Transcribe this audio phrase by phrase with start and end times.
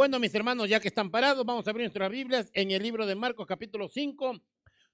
[0.00, 3.04] Bueno, mis hermanos, ya que están parados, vamos a abrir nuestras Biblias en el libro
[3.04, 4.32] de Marcos capítulo 5,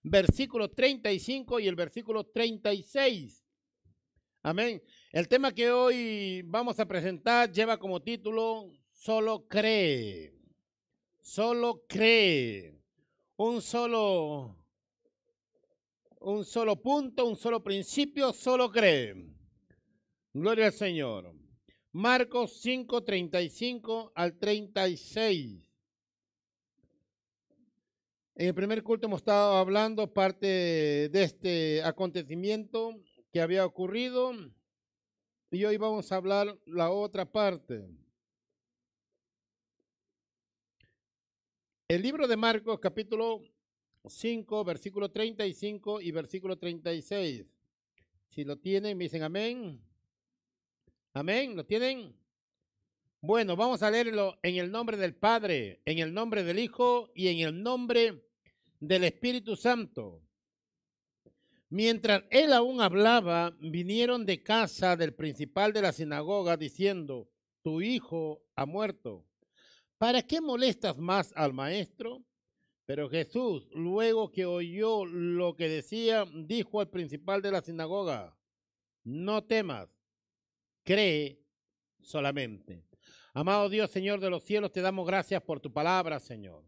[0.02, 3.46] versículo 35 y el versículo 36.
[4.42, 4.82] Amén.
[5.12, 10.34] El tema que hoy vamos a presentar lleva como título Solo cree.
[11.20, 12.76] Solo cree.
[13.36, 14.56] Un solo
[16.18, 19.14] un solo punto, un solo principio, solo cree.
[20.32, 21.45] Gloria al Señor.
[21.98, 25.66] Marcos 5, 35 al 36.
[28.34, 33.00] En el primer culto hemos estado hablando parte de este acontecimiento
[33.32, 34.32] que había ocurrido
[35.50, 37.88] y hoy vamos a hablar la otra parte.
[41.88, 43.40] El libro de Marcos capítulo
[44.06, 47.46] 5, versículo 35 y versículo 36.
[48.28, 49.85] Si lo tienen, me dicen amén.
[51.16, 52.14] Amén, ¿lo tienen?
[53.22, 57.28] Bueno, vamos a leerlo en el nombre del Padre, en el nombre del Hijo y
[57.28, 58.22] en el nombre
[58.80, 60.20] del Espíritu Santo.
[61.70, 67.30] Mientras él aún hablaba, vinieron de casa del principal de la sinagoga diciendo,
[67.62, 69.24] tu hijo ha muerto.
[69.96, 72.26] ¿Para qué molestas más al maestro?
[72.84, 78.36] Pero Jesús, luego que oyó lo que decía, dijo al principal de la sinagoga,
[79.02, 79.95] no temas
[80.86, 81.42] cree
[82.00, 82.84] solamente.
[83.34, 86.64] Amado Dios, Señor de los cielos, te damos gracias por tu palabra, Señor.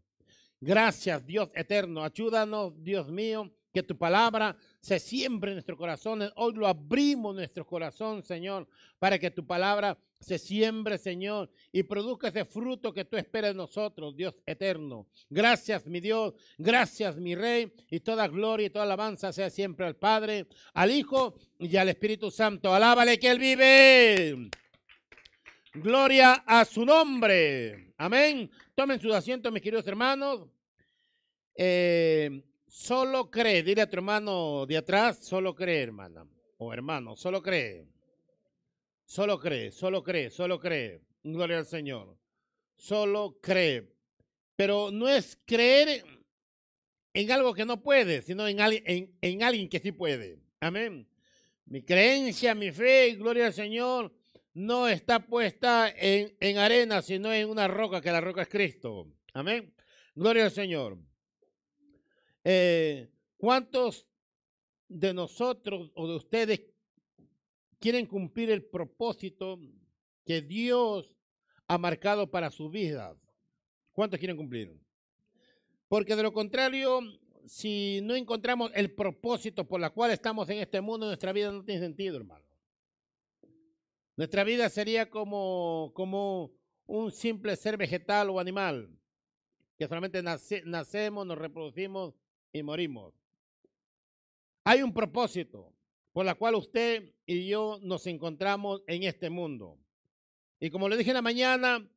[0.59, 2.03] Gracias, Dios eterno.
[2.03, 6.31] Ayúdanos, Dios mío, que tu palabra se siembre en nuestros corazones.
[6.35, 8.67] Hoy lo abrimos nuestro corazón, Señor,
[8.97, 13.57] para que tu palabra se siembre, Señor, y produzca ese fruto que tú esperas de
[13.57, 15.07] nosotros, Dios eterno.
[15.29, 19.95] Gracias, mi Dios, gracias, mi Rey, y toda gloria y toda alabanza sea siempre al
[19.95, 22.73] Padre, al Hijo y al Espíritu Santo.
[22.73, 24.49] Alábale que Él vive.
[25.73, 27.93] Gloria a su nombre.
[27.97, 28.49] Amén.
[28.75, 30.47] Tomen su asiento, mis queridos hermanos.
[31.55, 36.25] Eh, solo cree, dile a tu hermano de atrás, solo cree, hermana.
[36.57, 37.87] O hermano, solo cree.
[39.05, 41.01] Solo cree, solo cree, solo cree.
[41.23, 42.17] Gloria al Señor.
[42.75, 43.91] Solo cree.
[44.55, 46.03] Pero no es creer
[47.13, 50.39] en algo que no puede, sino en, en, en alguien que sí puede.
[50.59, 51.07] Amén.
[51.65, 54.13] Mi creencia, mi fe, gloria al Señor,
[54.53, 59.07] no está puesta en, en arena, sino en una roca, que la roca es Cristo.
[59.33, 59.73] Amén.
[60.13, 60.97] Gloria al Señor.
[62.43, 64.07] Eh, ¿Cuántos
[64.89, 66.61] de nosotros o de ustedes
[67.79, 69.59] quieren cumplir el propósito
[70.25, 71.09] que Dios
[71.67, 73.15] ha marcado para su vida.
[73.93, 74.75] ¿Cuántos quieren cumplir?
[75.87, 76.99] Porque de lo contrario,
[77.45, 81.63] si no encontramos el propósito por la cual estamos en este mundo, nuestra vida no
[81.63, 82.45] tiene sentido, hermano.
[84.15, 86.51] Nuestra vida sería como, como
[86.85, 88.89] un simple ser vegetal o animal,
[89.77, 92.15] que solamente nacemos, nos reproducimos
[92.51, 93.13] y morimos.
[94.63, 95.73] Hay un propósito
[96.11, 99.77] por la cual usted y yo nos encontramos en este mundo.
[100.59, 101.87] Y como le dije en la mañana,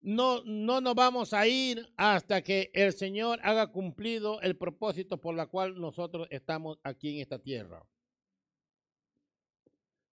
[0.00, 5.34] no, no nos vamos a ir hasta que el Señor haga cumplido el propósito por
[5.34, 7.84] la cual nosotros estamos aquí en esta tierra.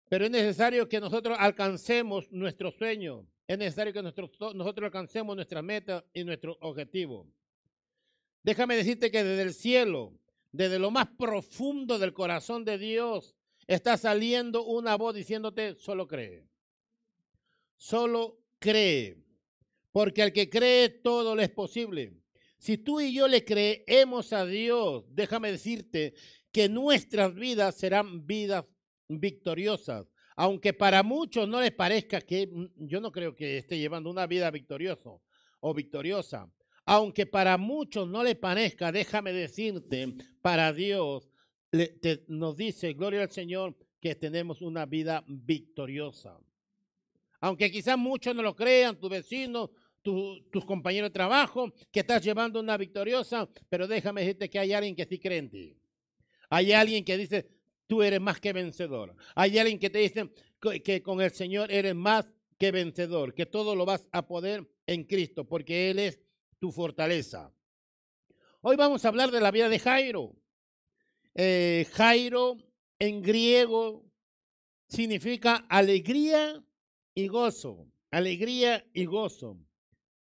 [0.08, 3.26] Pero es necesario que nosotros alcancemos nuestro sueño.
[3.46, 7.26] Es necesario que nosotros, nosotros alcancemos nuestra meta y nuestro objetivo.
[8.44, 10.12] Déjame decirte que desde el cielo
[10.54, 13.34] desde lo más profundo del corazón de Dios,
[13.66, 16.46] está saliendo una voz diciéndote, solo cree.
[17.76, 19.16] Solo cree.
[19.90, 22.12] Porque al que cree todo le es posible.
[22.56, 26.14] Si tú y yo le creemos a Dios, déjame decirte
[26.52, 28.64] que nuestras vidas serán vidas
[29.08, 30.06] victoriosas.
[30.36, 34.52] Aunque para muchos no les parezca que yo no creo que esté llevando una vida
[34.52, 35.10] victoriosa
[35.58, 36.48] o victoriosa.
[36.86, 41.30] Aunque para muchos no le parezca, déjame decirte, para Dios
[42.28, 46.38] nos dice, gloria al Señor, que tenemos una vida victoriosa.
[47.40, 49.70] Aunque quizás muchos no lo crean, tus vecinos,
[50.02, 54.94] tus compañeros de trabajo, que estás llevando una victoriosa, pero déjame decirte que hay alguien
[54.94, 55.76] que sí cree en ti.
[56.50, 57.48] Hay alguien que dice,
[57.86, 59.16] tú eres más que vencedor.
[59.34, 60.30] Hay alguien que te dice
[60.84, 62.28] que con el Señor eres más
[62.58, 66.20] que vencedor, que todo lo vas a poder en Cristo, porque Él es
[66.58, 67.52] tu fortaleza.
[68.60, 70.34] Hoy vamos a hablar de la vida de Jairo.
[71.34, 72.56] Eh, Jairo
[72.98, 74.04] en griego
[74.88, 76.64] significa alegría
[77.14, 79.58] y gozo, alegría y gozo.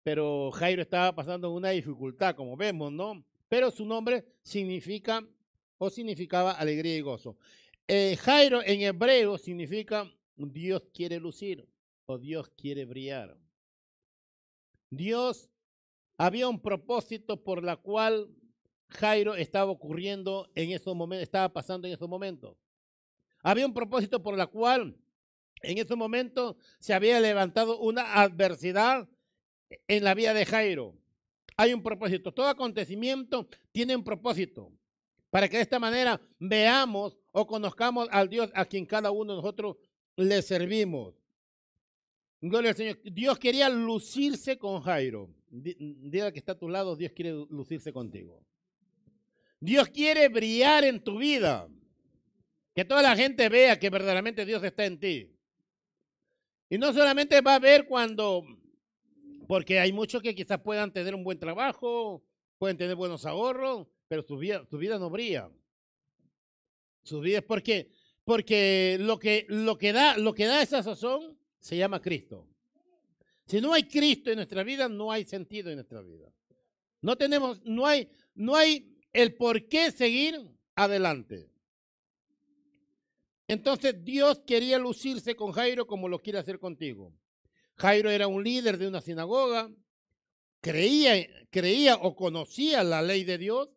[0.04, 3.26] Pero Jairo estaba pasando una dificultad, como vemos, ¿no?
[3.50, 5.28] Pero su nombre significa
[5.78, 7.38] o significaba alegría y gozo.
[7.88, 11.68] Eh, Jairo en hebreo significa Dios quiere lucir
[12.06, 13.38] o Dios quiere brillar.
[14.90, 15.50] Dios
[16.18, 18.30] había un propósito por la cual
[18.90, 22.58] Jairo estaba ocurriendo en esos momentos, estaba pasando en esos momentos.
[23.44, 24.98] Había un propósito por la cual
[25.62, 29.08] en esos momentos se había levantado una adversidad
[29.88, 30.96] en la vida de Jairo.
[31.58, 32.34] Hay un propósito.
[32.34, 34.72] Todo acontecimiento tiene un propósito.
[35.30, 39.42] Para que de esta manera veamos o conozcamos al Dios a quien cada uno de
[39.42, 39.78] nosotros
[40.16, 41.14] le servimos.
[42.48, 43.00] Gloria al Señor.
[43.04, 45.34] Dios quería lucirse con Jairo.
[45.50, 48.40] Diga que está a tu lado, Dios quiere lucirse contigo.
[49.60, 51.68] Dios quiere brillar en tu vida.
[52.76, 55.36] Que toda la gente vea que verdaderamente Dios está en ti.
[56.70, 58.44] Y no solamente va a ver cuando,
[59.48, 62.24] porque hay muchos que quizás puedan tener un buen trabajo,
[62.60, 65.50] pueden tener buenos ahorros, pero su vida, su vida no brilla.
[67.02, 67.90] Su vida es porque,
[68.24, 72.48] porque lo que, lo que da, lo que da esa sazón se llama Cristo.
[73.48, 76.32] Si no hay Cristo en nuestra vida, no hay sentido en nuestra vida.
[77.02, 80.40] No tenemos, no hay, no hay el por qué seguir
[80.76, 81.50] adelante.
[83.48, 87.12] Entonces Dios quería lucirse con Jairo como lo quiere hacer contigo.
[87.78, 89.72] Jairo era un líder de una sinagoga,
[90.62, 91.16] creía,
[91.50, 93.70] creía o conocía la ley de Dios,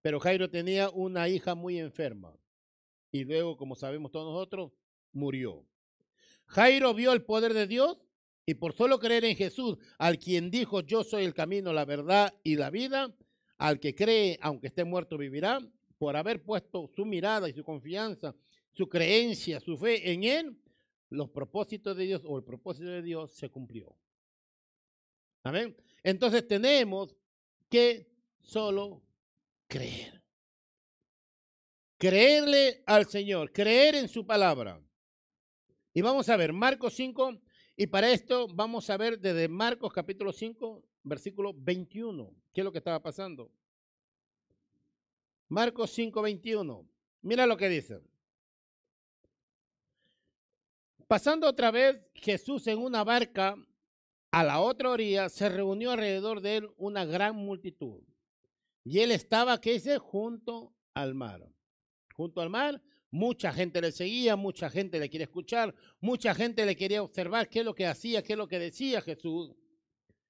[0.00, 2.38] pero Jairo tenía una hija muy enferma
[3.10, 4.70] y luego, como sabemos todos nosotros,
[5.10, 5.66] murió.
[6.50, 7.98] Jairo vio el poder de Dios
[8.46, 12.32] y por solo creer en Jesús, al quien dijo yo soy el camino, la verdad
[12.44, 13.14] y la vida,
[13.58, 15.60] al que cree, aunque esté muerto, vivirá,
[15.98, 18.34] por haber puesto su mirada y su confianza
[18.72, 20.56] su creencia, su fe en Él,
[21.10, 23.96] los propósitos de Dios o el propósito de Dios se cumplió.
[25.42, 25.76] Amén.
[26.02, 27.16] Entonces tenemos
[27.68, 28.08] que
[28.40, 29.02] solo
[29.66, 30.22] creer.
[31.98, 34.80] Creerle al Señor, creer en su palabra.
[35.92, 37.40] Y vamos a ver Marcos 5,
[37.76, 42.70] y para esto vamos a ver desde Marcos capítulo 5, versículo 21, qué es lo
[42.70, 43.50] que estaba pasando.
[45.48, 46.88] Marcos 5, 21.
[47.22, 48.00] Mira lo que dice.
[51.08, 53.56] Pasando otra vez Jesús en una barca
[54.30, 58.04] a la otra orilla, se reunió alrededor de él una gran multitud.
[58.84, 59.98] Y él estaba, ¿qué dice?
[59.98, 61.52] Junto al mar.
[62.14, 66.76] Junto al mar, mucha gente le seguía, mucha gente le quería escuchar, mucha gente le
[66.76, 69.54] quería observar qué es lo que hacía, qué es lo que decía Jesús.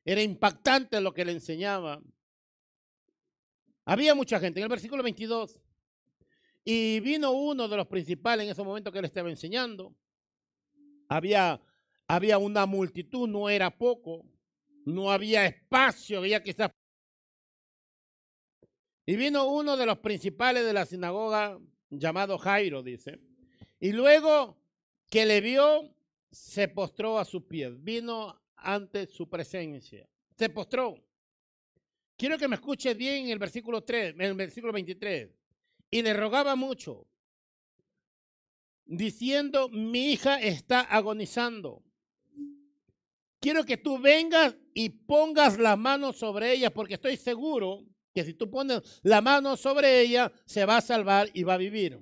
[0.04, 2.02] Era impactante lo que le enseñaba.
[3.84, 4.60] Había mucha gente.
[4.60, 5.60] En el versículo 22.
[6.64, 9.94] Y vino uno de los principales en ese momento que él estaba enseñando
[11.10, 11.60] había,
[12.06, 14.24] había una multitud, no era poco,
[14.86, 16.70] no había espacio, había quizás...
[19.06, 21.58] Y vino uno de los principales de la sinagoga
[21.90, 23.20] llamado Jairo, dice,
[23.78, 24.56] y luego
[25.08, 25.94] que le vio,
[26.30, 31.02] se postró a sus pies, vino ante su presencia, se postró.
[32.16, 35.30] Quiero que me escuche bien en el versículo 3, en el versículo 23.
[35.90, 37.06] Y le rogaba mucho
[38.84, 41.82] diciendo, mi hija está agonizando.
[43.40, 48.34] Quiero que tú vengas y pongas la mano sobre ella, porque estoy seguro que si
[48.34, 51.98] tú pones la mano sobre ella, se va a salvar y va a vivir.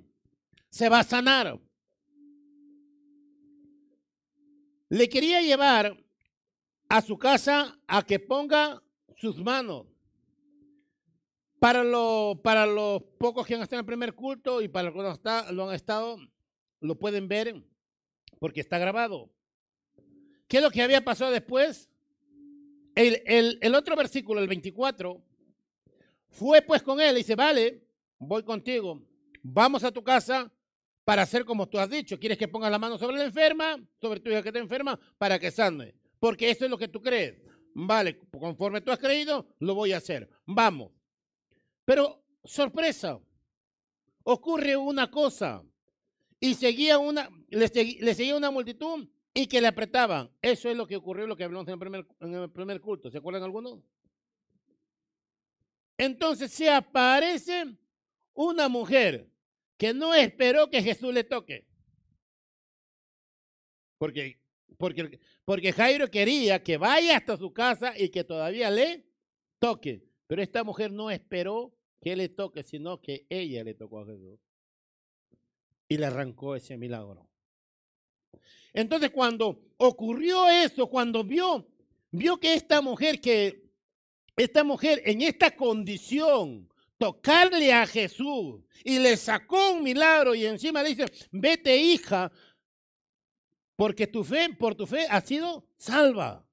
[0.69, 1.59] Se va a sanar.
[4.89, 5.95] Le quería llevar
[6.87, 8.81] a su casa a que ponga
[9.15, 9.85] sus manos.
[11.59, 15.19] Para, lo, para los pocos que han estado en el primer culto y para los
[15.19, 16.17] que lo han estado,
[16.79, 17.61] lo pueden ver
[18.39, 19.29] porque está grabado.
[20.47, 21.89] ¿Qué es lo que había pasado después?
[22.95, 25.23] El, otro versículo, el 24,
[26.29, 27.83] fue pues con él y dice, vale,
[28.17, 29.01] voy contigo,
[29.41, 30.51] vamos a tu casa
[31.03, 32.19] para hacer como tú has dicho.
[32.19, 35.39] ¿Quieres que ponga la mano sobre la enferma, sobre tu hija que está enferma, para
[35.39, 35.95] que sane?
[36.19, 37.41] Porque eso es lo que tú crees.
[37.73, 40.29] Vale, conforme tú has creído, lo voy a hacer.
[40.45, 40.91] Vamos.
[41.85, 43.19] Pero, sorpresa,
[44.23, 45.63] ocurre una cosa
[46.39, 50.29] y seguía una, le, seguía una multitud y que le apretaban.
[50.41, 53.09] Eso es lo que ocurrió, lo que hablamos en el primer, en el primer culto.
[53.09, 53.79] ¿Se acuerdan algunos?
[55.99, 57.75] Entonces se aparece
[58.33, 59.29] una mujer
[59.77, 61.67] que no esperó que Jesús le toque.
[63.97, 64.39] Porque,
[64.77, 69.05] porque, porque Jairo quería que vaya hasta su casa y que todavía le
[69.59, 70.07] toque.
[70.25, 74.39] Pero esta mujer no esperó que le toque, sino que ella le tocó a Jesús
[75.89, 77.29] y le arrancó ese milagro.
[78.71, 81.67] Entonces cuando ocurrió eso, cuando vio,
[82.11, 83.68] vio que esta mujer, que
[84.39, 90.81] esta mujer en esta condición, tocarle a Jesús y le sacó un milagro y encima
[90.81, 92.31] le dice, vete hija,
[93.75, 96.45] porque tu fe, por tu fe, ha sido salva.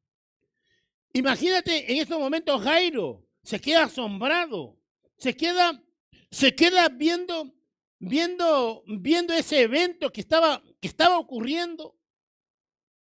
[1.12, 4.78] Imagínate en estos momentos Jairo se queda asombrado,
[5.16, 5.82] se queda,
[6.30, 7.54] se queda viendo,
[7.98, 11.96] viendo, viendo ese evento que estaba, que estaba ocurriendo.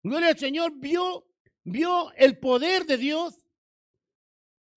[0.04, 1.25] Gloria al Señor, vio,
[1.63, 3.43] vio el poder de Dios,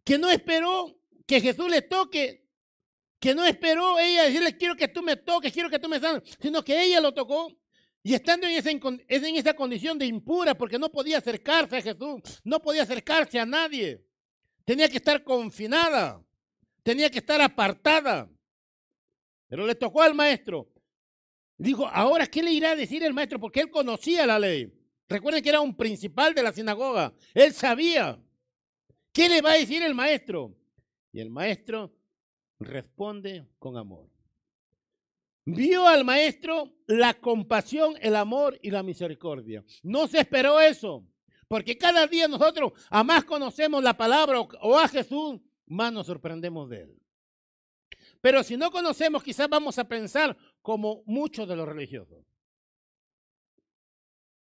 [0.06, 0.96] que no esperó
[1.26, 2.46] que Jesús le toque,
[3.18, 6.22] que no esperó ella decirle, quiero que tú me toques, quiero que tú me sanes,
[6.40, 7.52] sino que ella lo tocó.
[8.04, 12.20] Y estando en esa, en esa condición de impura, porque no podía acercarse a Jesús,
[12.44, 14.06] no podía acercarse a nadie,
[14.64, 16.24] tenía que estar confinada,
[16.84, 18.30] tenía que estar apartada.
[19.48, 20.72] Pero le tocó al maestro.
[21.58, 23.40] Dijo, ahora, ¿qué le irá a decir el maestro?
[23.40, 24.72] Porque él conocía la ley.
[25.08, 27.12] Recuerden que era un principal de la sinagoga.
[27.34, 28.22] Él sabía.
[29.16, 30.54] ¿Qué le va a decir el maestro?
[31.10, 31.90] Y el maestro
[32.60, 34.06] responde con amor
[35.46, 39.64] vio al maestro la compasión, el amor y la misericordia.
[39.82, 41.06] No se esperó eso,
[41.48, 46.68] porque cada día nosotros a más conocemos la palabra o a Jesús, más nos sorprendemos
[46.68, 47.02] de él.
[48.20, 52.24] Pero si no conocemos, quizás vamos a pensar como muchos de los religiosos.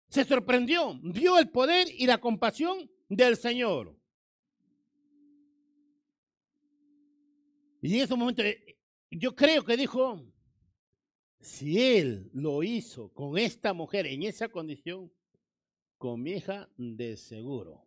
[0.09, 3.93] Se sorprendió, vio el poder y la compasión del Señor.
[7.81, 8.77] Y en ese momento eh,
[9.11, 10.21] yo creo que dijo,
[11.39, 15.11] si él lo hizo con esta mujer en esa condición,
[15.97, 17.83] con mi hija de seguro.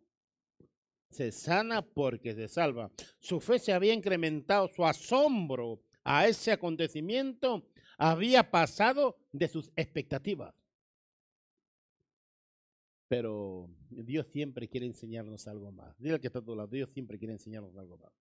[1.09, 2.91] Se sana porque se salva.
[3.19, 7.67] Su fe se había incrementado, su asombro a ese acontecimiento
[7.97, 10.55] había pasado de sus expectativas.
[13.07, 15.97] Pero Dios siempre quiere enseñarnos algo más.
[15.99, 18.11] Dile que está a tu lado, Dios siempre quiere enseñarnos algo más.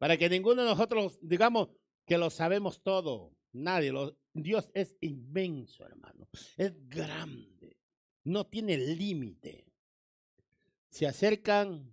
[0.00, 1.68] Para que ninguno de nosotros digamos
[2.06, 3.36] que lo sabemos todo.
[3.52, 6.26] Nadie, lo, Dios es inmenso, hermano.
[6.56, 7.76] Es grande.
[8.24, 9.66] No tiene límite.
[10.88, 11.92] Se acercan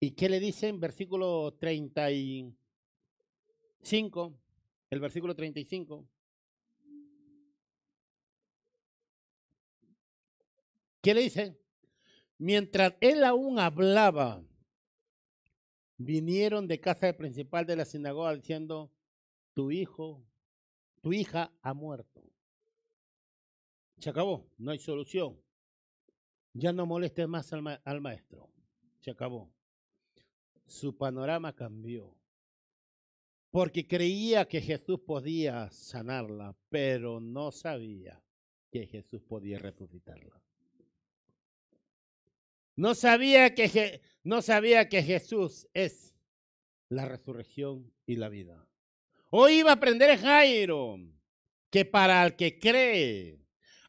[0.00, 0.80] y ¿qué le dicen?
[0.80, 4.36] Versículo 35.
[4.90, 6.04] El versículo 35.
[11.00, 11.56] ¿Qué le dice?
[12.38, 14.42] Mientras él aún hablaba,
[16.04, 18.90] vinieron de casa del principal de la sinagoga diciendo,
[19.54, 20.24] tu hijo
[21.02, 22.22] tu hija ha muerto.
[23.98, 25.36] Se acabó, no hay solución.
[26.54, 28.50] Ya no molestes más al, maestro.
[29.00, 29.52] Se acabó.
[30.64, 32.16] Su panorama cambió.
[33.50, 38.22] Porque creía que Jesús podía sanarla, pero no sabía
[38.70, 40.41] que Jesús podía resucitarla.
[42.76, 46.14] No sabía que, no sabía que Jesús es
[46.88, 48.66] la resurrección y la vida.
[49.30, 50.98] Hoy iba a aprender Jairo
[51.70, 53.40] que para el que cree,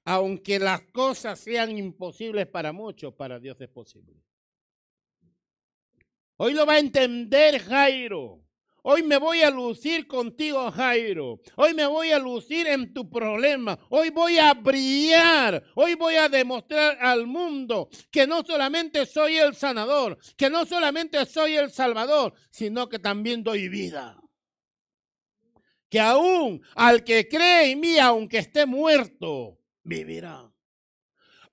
[0.06, 4.24] aunque las cosas sean imposibles para muchos, para Dios es posible.
[6.38, 8.42] Hoy lo va a entender Jairo.
[8.84, 11.40] Hoy me voy a lucir contigo, Jairo.
[11.56, 13.80] Hoy me voy a lucir en tu problema.
[13.90, 15.63] Hoy voy a brillar.
[15.75, 21.25] Hoy voy a demostrar al mundo que no solamente soy el sanador, que no solamente
[21.25, 24.20] soy el salvador, sino que también doy vida
[25.94, 30.52] que aún al que cree en mí, aunque esté muerto, vivirá.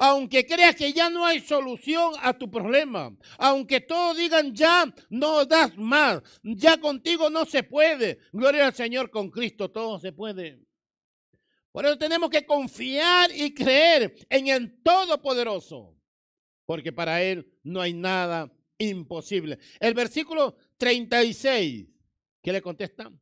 [0.02, 5.44] Aunque creas que ya no hay solución a tu problema, aunque todos digan ya no
[5.44, 8.18] das más, ya contigo no se puede.
[8.32, 10.58] Gloria al Señor con Cristo, todo se puede.
[11.70, 15.94] Por eso tenemos que confiar y creer en el Todopoderoso,
[16.64, 19.58] porque para Él no hay nada imposible.
[19.78, 21.86] El versículo 36,
[22.42, 23.12] ¿qué le contesta?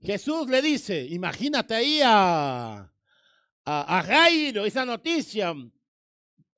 [0.00, 2.90] Jesús le dice, imagínate ahí a,
[3.64, 5.54] a, Jairo, esa noticia,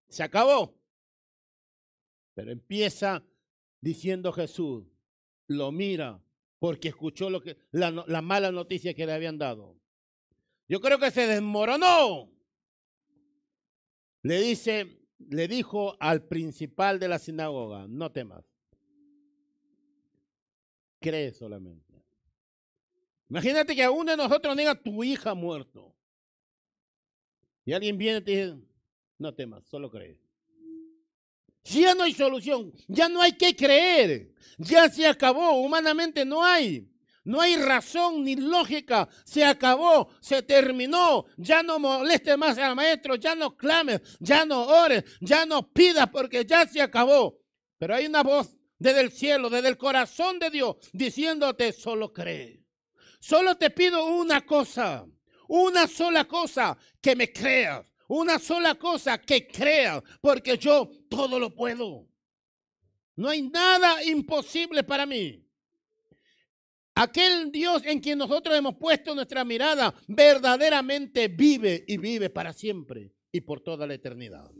[0.08, 0.78] se acabó.
[2.34, 3.24] Pero empieza
[3.80, 4.84] diciendo Jesús,
[5.46, 6.22] lo mira
[6.58, 9.78] porque escuchó lo que, la, la mala noticia que le habían dado.
[10.68, 12.30] Yo creo que se desmoronó.
[14.22, 18.44] Le dice, le dijo al principal de la sinagoga, no temas.
[21.00, 22.04] Cree solamente.
[23.28, 25.94] Imagínate que a uno de nosotros diga tu hija muerto.
[27.64, 28.65] Y alguien viene y te dice,
[29.18, 30.18] no temas, solo cree.
[31.64, 36.88] Ya no hay solución, ya no hay que creer, ya se acabó, humanamente no hay.
[37.26, 39.08] No hay razón ni lógica.
[39.24, 41.26] Se acabó, se terminó.
[41.36, 46.08] Ya no moleste más al maestro, ya no clames, ya no ores, ya no pidas
[46.08, 47.36] porque ya se acabó.
[47.78, 52.62] Pero hay una voz desde el cielo, desde el corazón de Dios, diciéndote, solo cree.
[53.18, 55.04] Solo te pido una cosa,
[55.48, 61.54] una sola cosa, que me creas, una sola cosa que creas, porque yo todo lo
[61.54, 62.06] puedo.
[63.16, 65.42] No hay nada imposible para mí.
[66.94, 73.12] Aquel Dios en quien nosotros hemos puesto nuestra mirada verdaderamente vive y vive para siempre
[73.30, 74.50] y por toda la eternidad.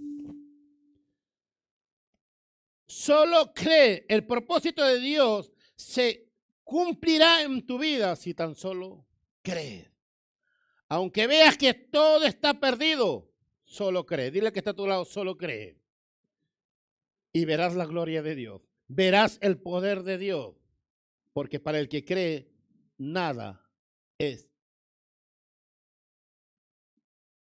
[2.87, 6.31] Solo cree, el propósito de Dios se
[6.63, 9.07] cumplirá en tu vida si tan solo
[9.43, 9.91] crees.
[10.89, 13.26] Aunque veas que todo está perdido,
[13.67, 14.31] solo cree.
[14.31, 15.79] Dile que está a tu lado, solo cree.
[17.35, 18.63] Y verás la gloria de Dios.
[18.89, 20.57] Verás el poder de Dios
[21.37, 22.49] porque para el que cree,
[22.97, 23.63] nada
[24.17, 24.49] es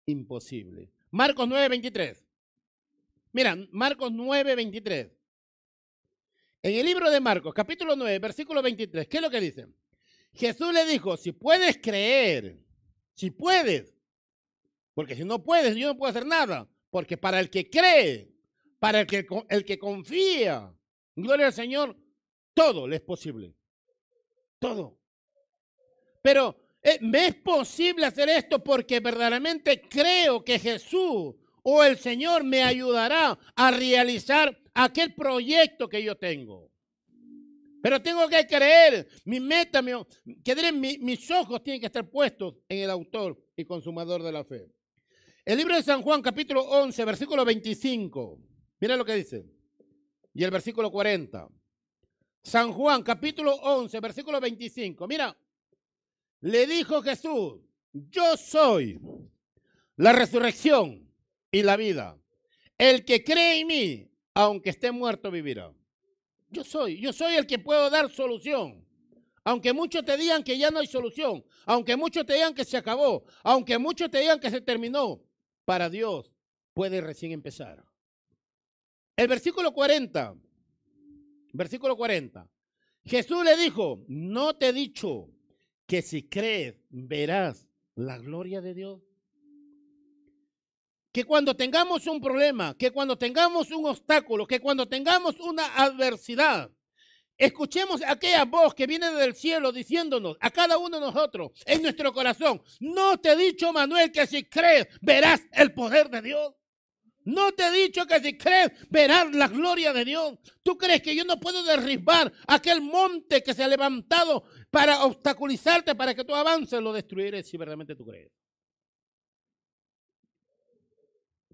[0.07, 0.91] imposible.
[1.13, 2.27] Marcos 9:23.
[3.31, 5.17] Mira, Marcos 9:23.
[6.65, 9.69] En el libro de Marcos, capítulo 9, versículo 23, ¿qué es lo que dice?
[10.35, 12.59] Jesús le dijo, si puedes creer,
[13.15, 13.95] si puedes,
[14.97, 18.33] porque si no puedes, yo no puedo hacer nada, porque para el que cree,
[18.81, 20.75] para el que, el que confía,
[21.15, 21.97] gloria al Señor,
[22.53, 23.55] todo le es posible
[24.59, 24.99] todo.
[26.23, 32.45] Pero eh, me es posible hacer esto porque verdaderamente creo que Jesús o el Señor
[32.45, 36.71] me ayudará a realizar aquel proyecto que yo tengo.
[37.83, 42.91] Pero tengo que creer, mi meta, mi, mis ojos tienen que estar puestos en el
[42.91, 44.67] autor y consumador de la fe.
[45.47, 48.37] El libro de San Juan, capítulo 11, versículo 25.
[48.81, 49.47] Mira lo que dice.
[50.35, 51.49] Y el versículo 40.
[52.43, 55.07] San Juan capítulo 11, versículo 25.
[55.07, 55.39] Mira,
[56.41, 57.61] le dijo Jesús,
[57.93, 58.99] yo soy
[59.95, 61.09] la resurrección
[61.53, 62.19] y la vida.
[62.77, 65.73] El que cree en mí, aunque esté muerto, vivirá.
[66.51, 68.85] Yo soy, yo soy el que puedo dar solución.
[69.45, 72.77] Aunque muchos te digan que ya no hay solución, aunque muchos te digan que se
[72.77, 75.23] acabó, aunque muchos te digan que se terminó,
[75.67, 76.33] para Dios
[76.73, 77.85] puede recién empezar.
[79.17, 80.35] El versículo 40
[81.57, 82.49] versículo 40.
[83.05, 85.31] Jesús le dijo, no te he dicho
[85.87, 89.03] que si crees verás la gloria de Dios.
[91.13, 96.71] Que cuando tengamos un problema, que cuando tengamos un obstáculo, que cuando tengamos una adversidad,
[97.37, 102.13] escuchemos aquella voz que viene del cielo diciéndonos a cada uno de nosotros en nuestro
[102.13, 106.55] corazón, no te he dicho Manuel que si crees verás el poder de Dios.
[107.27, 110.39] No te he dicho que si crees verás la gloria de Dios.
[110.63, 115.97] ¿Tú crees que yo no puedo derribar aquel monte que se ha levantado para obstaculizarte,
[115.97, 116.81] para que tú avances?
[116.81, 118.31] Lo destruiré si verdaderamente tú crees.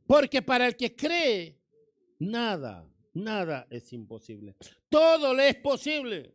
[0.07, 1.59] Porque para el que cree,
[2.18, 4.57] nada, nada es imposible.
[4.88, 6.35] Todo le es posible.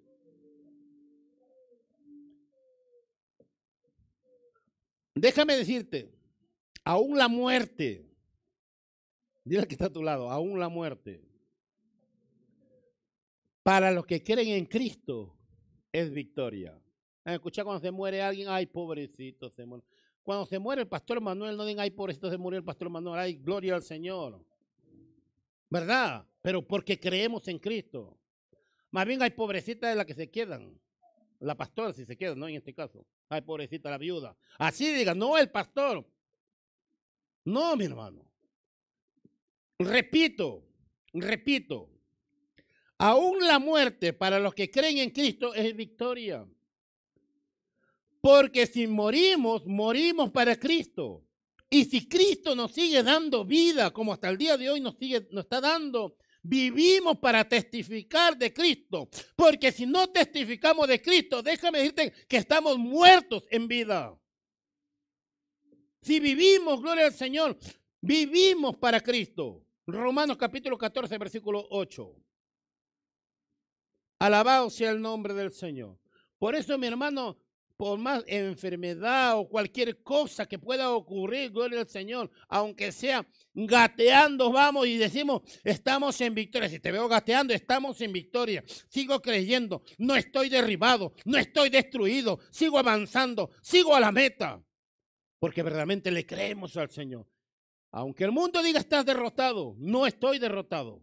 [5.16, 6.14] Déjame decirte,
[6.84, 8.08] aún la muerte
[9.48, 11.24] Dile que está a tu lado, aún la muerte.
[13.64, 15.38] Para los que creen en Cristo
[15.90, 16.78] es victoria.
[17.24, 19.86] Escucha cuando se muere alguien, ay, pobrecito, se muere.
[20.22, 23.20] Cuando se muere el pastor Manuel, no digan, ay, pobrecito, se murió el pastor Manuel,
[23.20, 24.46] ay, gloria al Señor.
[25.70, 26.28] ¿Verdad?
[26.48, 28.18] Pero porque creemos en Cristo.
[28.92, 30.80] Más bien hay pobrecitas de las que se quedan.
[31.40, 32.48] La pastora si se queda, ¿no?
[32.48, 33.06] En este caso.
[33.28, 34.34] Ay, pobrecita la viuda.
[34.58, 36.10] Así diga, no el pastor.
[37.44, 38.32] No, mi hermano.
[39.78, 40.64] Repito,
[41.12, 41.90] repito,
[42.98, 46.48] aún la muerte para los que creen en Cristo es victoria.
[48.22, 51.26] Porque si morimos, morimos para Cristo.
[51.70, 55.28] Y si Cristo nos sigue dando vida, como hasta el día de hoy nos, sigue,
[55.32, 59.10] nos está dando, vivimos para testificar de Cristo.
[59.36, 64.18] Porque si no testificamos de Cristo, déjame decirte que estamos muertos en vida.
[66.02, 67.58] Si vivimos, gloria al Señor,
[68.02, 69.64] vivimos para Cristo.
[69.86, 72.16] Romanos capítulo 14, versículo 8.
[74.20, 75.98] Alabado sea el nombre del Señor.
[76.38, 77.38] Por eso, mi hermano,
[77.78, 84.52] por más enfermedad o cualquier cosa que pueda ocurrir, gloria al Señor, aunque sea gateando,
[84.52, 86.70] vamos y decimos, estamos en victoria.
[86.70, 88.64] Si te veo gateando, estamos en victoria.
[88.90, 94.62] Sigo creyendo, no estoy derribado, no estoy destruido, sigo avanzando, sigo a la meta,
[95.40, 97.28] porque verdaderamente le creemos al Señor.
[97.92, 101.02] Aunque el mundo diga estás derrotado, no estoy derrotado.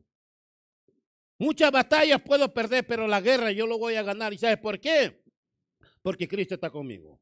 [1.38, 4.32] Muchas batallas puedo perder, pero la guerra yo lo voy a ganar.
[4.32, 5.23] ¿Y sabes por qué?
[6.04, 7.18] Porque Cristo está conmigo.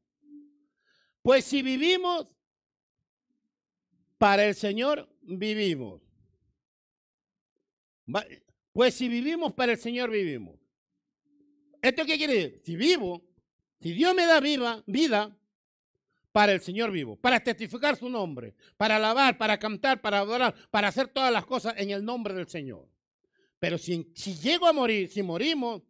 [1.21, 2.27] Pues si vivimos
[4.17, 6.01] para el Señor, vivimos.
[8.73, 10.59] Pues si vivimos para el Señor, vivimos.
[11.81, 12.61] ¿Esto qué quiere decir?
[12.65, 13.23] Si vivo,
[13.79, 15.33] si Dios me da vida,
[16.33, 20.89] para el Señor vivo, para testificar su nombre, para alabar, para cantar, para adorar, para
[20.89, 22.89] hacer todas las cosas en el nombre del Señor.
[23.59, 25.83] Pero si, si llego a morir, si morimos,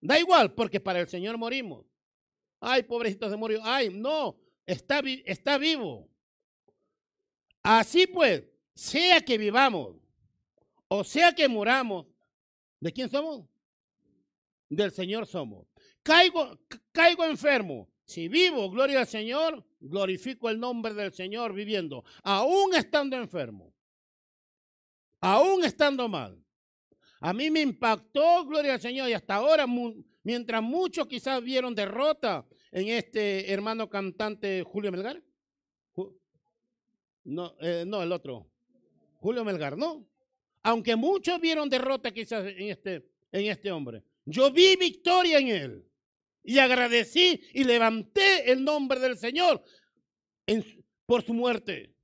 [0.00, 1.89] da igual, porque para el Señor morimos.
[2.60, 3.60] Ay, pobrecito se murió.
[3.64, 6.08] Ay, no, está, está vivo.
[7.62, 8.44] Así pues,
[8.74, 10.00] sea que vivamos
[10.92, 12.06] o sea que muramos,
[12.80, 13.46] ¿de quién somos?
[14.68, 15.68] Del Señor somos.
[16.02, 16.58] Caigo,
[16.90, 17.88] caigo enfermo.
[18.04, 23.72] Si vivo, gloria al Señor, glorifico el nombre del Señor viviendo, aún estando enfermo,
[25.20, 26.44] aún estando mal.
[27.20, 29.64] A mí me impactó, gloria al Señor, y hasta ahora,
[30.22, 35.22] mientras muchos quizás vieron derrota en este hermano cantante Julio Melgar.
[37.24, 38.50] No, eh, no, el otro.
[39.18, 40.06] Julio Melgar, ¿no?
[40.62, 44.02] Aunque muchos vieron derrota quizás en este, en este hombre.
[44.24, 45.86] Yo vi victoria en él.
[46.42, 49.62] Y agradecí y levanté el nombre del Señor
[51.06, 51.94] por su muerte.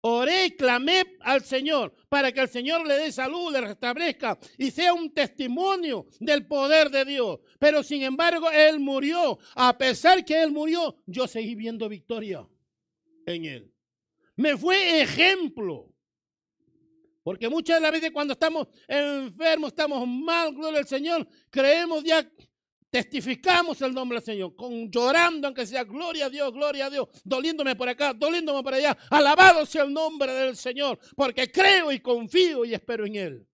[0.00, 4.70] Oré y clamé al Señor para que el Señor le dé salud, le restablezca y
[4.70, 7.40] sea un testimonio del poder de Dios.
[7.58, 9.38] Pero sin embargo, Él murió.
[9.56, 12.46] A pesar que Él murió, yo seguí viendo victoria
[13.26, 13.72] en Él.
[14.36, 15.92] Me fue ejemplo.
[17.24, 22.26] Porque muchas de las veces cuando estamos enfermos, estamos mal, gloria al Señor, creemos ya
[22.90, 27.08] testificamos el nombre del Señor, con llorando, aunque sea gloria a Dios, gloria a Dios,
[27.24, 32.00] doliéndome por acá, doliéndome por allá, alabado sea el nombre del Señor, porque creo y
[32.00, 33.48] confío y espero en Él.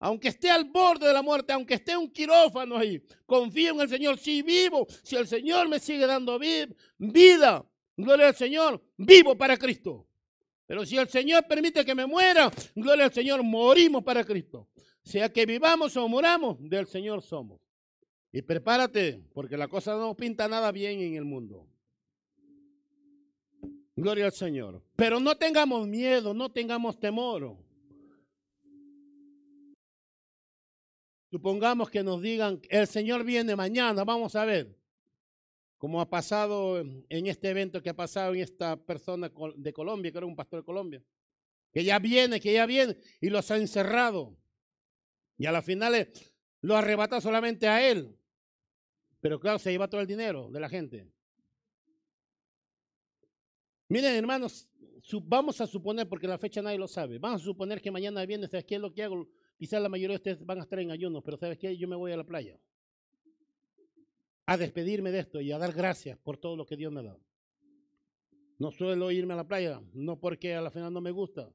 [0.00, 3.88] Aunque esté al borde de la muerte, aunque esté un quirófano ahí, confío en el
[3.88, 4.18] Señor.
[4.18, 7.64] Si vivo, si el Señor me sigue dando vida,
[7.96, 10.06] gloria al Señor, vivo para Cristo.
[10.66, 14.68] Pero si el Señor permite que me muera, gloria al Señor, morimos para Cristo.
[15.02, 17.63] Sea que vivamos o moramos, del Señor somos.
[18.34, 21.68] Y prepárate, porque la cosa no pinta nada bien en el mundo.
[23.94, 24.82] Gloria al Señor.
[24.96, 27.56] Pero no tengamos miedo, no tengamos temor.
[31.30, 34.76] Supongamos que nos digan, el Señor viene mañana, vamos a ver.
[35.78, 40.18] Como ha pasado en este evento que ha pasado en esta persona de Colombia, que
[40.18, 41.00] era un pastor de Colombia.
[41.72, 44.36] Que ya viene, que ya viene, y los ha encerrado.
[45.38, 46.10] Y a la final
[46.62, 48.18] lo arrebata solamente a él.
[49.24, 51.08] Pero claro, se lleva todo el dinero de la gente.
[53.88, 54.68] Miren, hermanos,
[55.22, 58.46] vamos a suponer, porque la fecha nadie lo sabe, vamos a suponer que mañana viene,
[58.48, 59.26] ¿sabes qué es lo que hago?
[59.56, 61.74] Quizás la mayoría de ustedes van a estar en ayuno, pero ¿sabes qué?
[61.74, 62.60] Yo me voy a la playa
[64.44, 67.04] a despedirme de esto y a dar gracias por todo lo que Dios me ha
[67.04, 67.20] dado.
[68.58, 71.50] No suelo irme a la playa, no porque a la final no me gusta,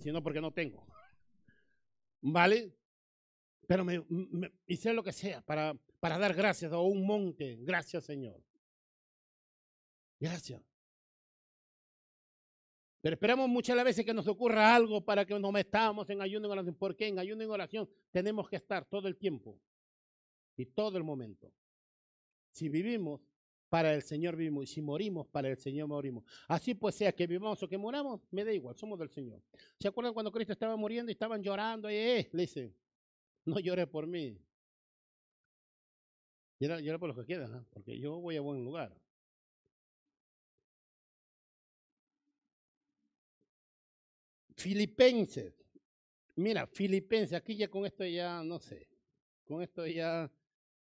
[0.00, 0.84] sino porque no tengo.
[2.20, 2.74] ¿Vale?
[3.66, 4.02] Pero me,
[4.66, 7.56] hice lo que sea para, para dar gracias a un monte.
[7.62, 8.38] Gracias, Señor.
[10.20, 10.60] Gracias.
[13.00, 16.50] Pero esperamos muchas veces que nos ocurra algo para que nos metamos en ayuno y
[16.50, 16.74] oración.
[16.74, 17.06] ¿Por qué?
[17.06, 19.58] En ayuno y oración tenemos que estar todo el tiempo
[20.58, 21.50] y todo el momento.
[22.50, 23.22] Si vivimos,
[23.70, 24.64] para el Señor vivimos.
[24.64, 26.22] Y si morimos, para el Señor morimos.
[26.48, 29.40] Así pues, sea que vivamos o que moramos, me da igual, somos del Señor.
[29.80, 31.90] ¿Se acuerdan cuando Cristo estaba muriendo y estaban llorando?
[31.90, 32.74] Y, eh, le dice,
[33.46, 34.38] no llore por mí.
[36.58, 37.64] Llore, por lo que queda, ¿eh?
[37.70, 38.96] porque yo voy a buen lugar.
[44.56, 45.54] Filipenses.
[46.36, 48.88] Mira, Filipenses, aquí ya con esto ya, no sé,
[49.44, 50.30] con esto ya...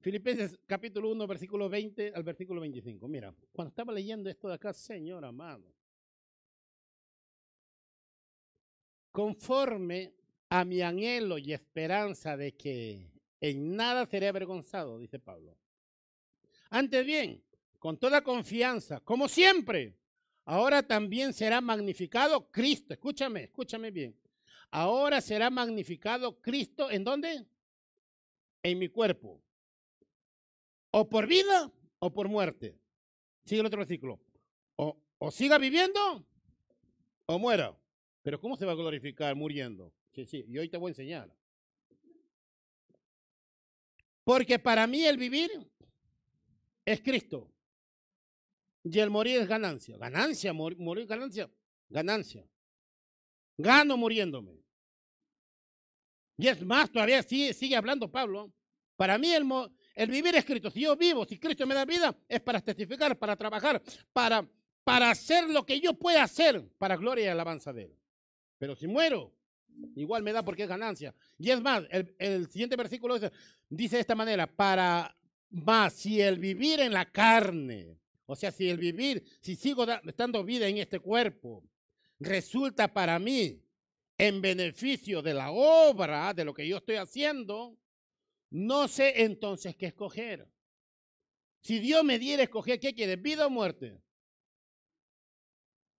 [0.00, 3.08] Filipenses capítulo 1, versículo 20 al versículo 25.
[3.08, 5.74] Mira, cuando estaba leyendo esto de acá, Señor amado,
[9.10, 10.14] conforme
[10.48, 15.56] a mi anhelo y esperanza de que en nada seré avergonzado, dice Pablo.
[16.70, 17.42] Antes bien,
[17.78, 19.96] con toda confianza, como siempre,
[20.44, 22.94] ahora también será magnificado Cristo.
[22.94, 24.16] Escúchame, escúchame bien.
[24.70, 27.46] Ahora será magnificado Cristo en dónde?
[28.62, 29.40] En mi cuerpo.
[30.90, 32.76] O por vida o por muerte.
[33.44, 34.20] Sigue el otro versículo.
[34.76, 36.26] O, siga viviendo
[37.26, 37.76] o muera.
[38.22, 39.92] Pero ¿cómo se va a glorificar muriendo?
[40.12, 41.35] Y hoy te voy a enseñar.
[44.26, 45.48] Porque para mí el vivir
[46.84, 47.48] es Cristo.
[48.82, 49.96] Y el morir es ganancia.
[49.96, 51.48] Ganancia, morir, ganancia,
[51.88, 52.44] ganancia.
[53.56, 54.64] Gano muriéndome.
[56.38, 58.52] Y es más, todavía sigue, sigue hablando Pablo.
[58.96, 59.46] Para mí el,
[59.94, 60.72] el vivir es Cristo.
[60.72, 63.80] Si yo vivo, si Cristo me da vida, es para testificar, para trabajar,
[64.12, 64.44] para,
[64.82, 67.96] para hacer lo que yo pueda hacer para gloria y alabanza de Él.
[68.58, 69.35] Pero si muero,
[69.94, 71.14] igual me da porque es ganancia.
[71.38, 73.32] Y es más, el, siguiente versículo dice,
[73.68, 75.16] dice de esta manera, para
[75.50, 80.44] más, si el vivir en la carne, o sea, si el vivir, si sigo dando
[80.44, 81.62] vida en este cuerpo,
[82.18, 83.62] resulta para mí
[84.18, 87.76] en beneficio de la obra, de lo que yo estoy haciendo,
[88.50, 90.48] no sé entonces qué escoger.
[91.60, 93.16] Si Dios me diera escoger, ¿qué quiere?
[93.16, 94.00] ¿Vida o muerte?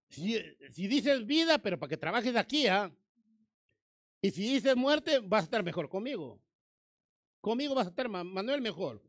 [0.10, 2.92] Si, dices vida, pero para que trabajes aquí, ¿ah?
[4.21, 6.41] Y si dices muerte, vas a estar mejor conmigo.
[7.41, 9.01] Conmigo vas a estar, Manuel, mejor.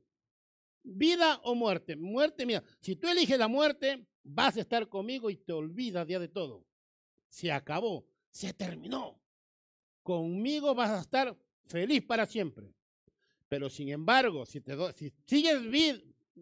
[0.82, 1.96] Vida o muerte.
[1.96, 6.18] Muerte, mira, si tú eliges la muerte, vas a estar conmigo y te olvidas ya
[6.18, 6.64] de todo.
[7.28, 9.20] Se acabó, se terminó.
[10.02, 12.72] Conmigo vas a estar feliz para siempre.
[13.48, 15.62] Pero sin embargo, si, te si sigues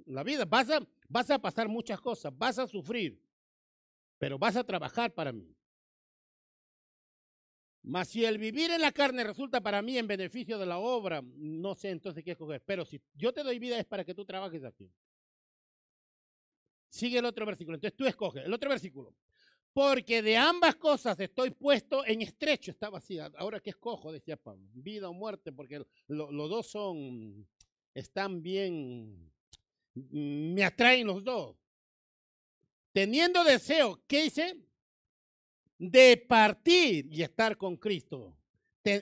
[0.06, 3.20] la vida, vas a, vas a pasar muchas cosas, vas a sufrir,
[4.18, 5.54] pero vas a trabajar para mí.
[7.86, 11.22] Mas si el vivir en la carne resulta para mí en beneficio de la obra,
[11.36, 12.60] no sé entonces qué escoger.
[12.66, 14.90] Pero si yo te doy vida es para que tú trabajes aquí.
[16.88, 17.76] Sigue el otro versículo.
[17.76, 18.44] Entonces tú escoges.
[18.44, 19.14] El otro versículo.
[19.72, 22.72] Porque de ambas cosas estoy puesto en estrecho.
[22.72, 23.20] Estaba así.
[23.20, 24.66] Ahora que escojo, decía Pablo.
[24.72, 27.46] Vida o muerte, porque los dos son,
[27.94, 29.32] están bien,
[29.94, 31.56] me atraen los dos.
[32.90, 34.65] Teniendo deseo, ¿qué hice?
[35.78, 38.36] De partir y estar con Cristo.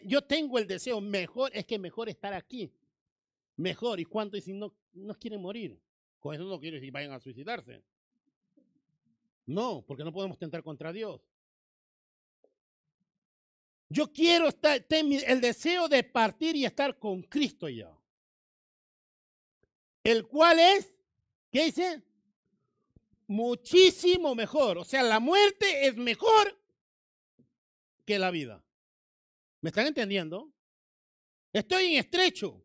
[0.05, 2.73] yo tengo el deseo, mejor es que mejor estar aquí.
[3.57, 4.01] Mejor.
[4.01, 5.79] ¿Y cuánto si no, no quieren morir?
[6.19, 7.83] Con eso no quiero decir vayan a suicidarse.
[9.47, 11.21] No, porque no podemos tentar contra Dios.
[13.91, 17.97] Yo quiero estar, el deseo de partir y estar con Cristo ya.
[20.03, 20.93] El cual es,
[21.51, 22.03] ¿qué dice?
[23.27, 24.79] Muchísimo mejor.
[24.79, 26.59] O sea, la muerte es mejor
[28.05, 28.65] que la vida.
[29.61, 30.53] ¿Me están entendiendo?
[31.53, 32.63] Estoy en estrecho.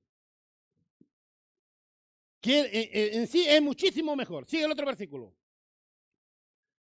[2.41, 4.45] Que eh, eh, en, sí es muchísimo mejor.
[4.47, 5.35] Sigue el otro versículo.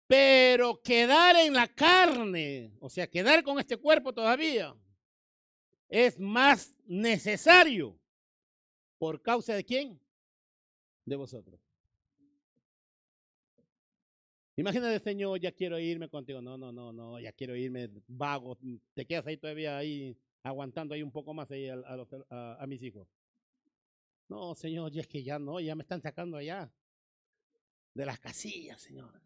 [0.08, 4.76] Pero quedar en la carne, o sea, quedar con este cuerpo todavía,
[5.88, 8.00] es más necesario.
[8.98, 10.02] ¿Por causa de quién?
[11.06, 11.69] De vosotros.
[14.60, 16.42] Imagínate, Señor, ya quiero irme contigo.
[16.42, 18.58] No, no, no, no, ya quiero irme vago.
[18.94, 23.08] Te quedas ahí todavía ahí aguantando ahí un poco más ahí a, mis hijos.
[24.28, 26.70] No, Señor, ya es que ya no, ya me están sacando allá
[27.94, 29.22] de las casillas, Señor.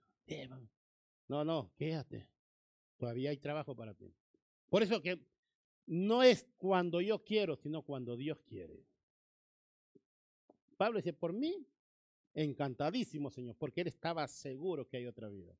[1.27, 2.29] No, no, quédate.
[2.97, 4.13] Todavía hay trabajo para ti.
[4.69, 5.19] Por eso que
[5.87, 8.85] no es cuando yo quiero, sino cuando Dios quiere.
[10.77, 11.65] Pablo dice, por mí
[12.33, 15.53] encantadísimo, Señor, porque Él estaba seguro que hay otra vida.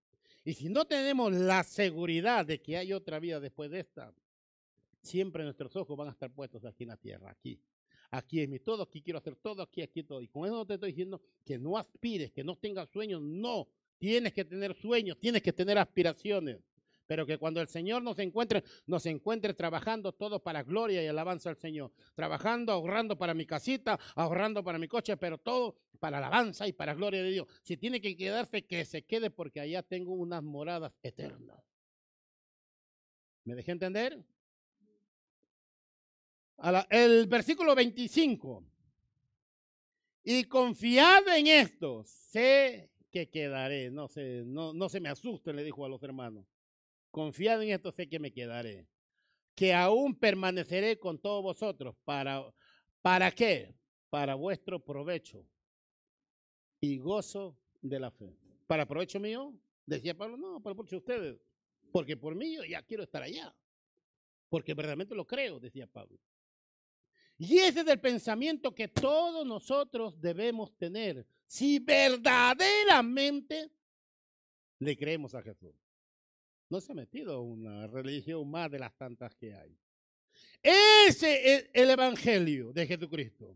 [0.46, 4.14] Y si no tenemos la seguridad de que hay otra vida después de esta,
[5.02, 7.60] siempre nuestros ojos van a estar puestos aquí en la tierra, aquí.
[8.12, 10.22] Aquí es mi todo, aquí quiero hacer todo, aquí, aquí todo.
[10.22, 13.68] Y con eso no te estoy diciendo que no aspires, que no tengas sueños, no.
[13.98, 16.60] Tienes que tener sueños, tienes que tener aspiraciones
[17.14, 21.52] pero que cuando el Señor nos encuentre, nos encuentre trabajando todo para gloria y alabanza
[21.52, 26.68] al Señor, trabajando, ahorrando para mi casita, ahorrando para mi coche, pero todo para alabanza
[26.68, 27.48] y para gloria de Dios.
[27.62, 31.64] Si tiene que quedarse, que se quede porque allá tengo unas moradas eternas.
[33.44, 34.20] ¿Me dejé entender?
[36.90, 38.66] el versículo 25.
[40.24, 43.92] Y confiado en esto, sé que quedaré.
[43.92, 46.48] No se, no, no se me asusten, le dijo a los hermanos.
[47.14, 48.88] Confiado en esto sé que me quedaré,
[49.54, 51.96] que aún permaneceré con todos vosotros.
[52.04, 52.44] ¿Para,
[53.04, 53.76] ¿Para qué?
[54.10, 55.48] Para vuestro provecho
[56.82, 58.36] y gozo de la fe.
[58.66, 59.54] ¿Para provecho mío?
[59.86, 61.40] Decía Pablo, no, para provecho de ustedes.
[61.92, 63.56] Porque por mí yo ya quiero estar allá.
[64.50, 66.18] Porque verdaderamente lo creo, decía Pablo.
[67.38, 73.70] Y ese es el pensamiento que todos nosotros debemos tener si verdaderamente
[74.80, 75.83] le creemos a Jesús
[76.74, 79.78] no se ha metido una religión más de las tantas que hay.
[80.64, 83.56] Ese es el Evangelio de Jesucristo.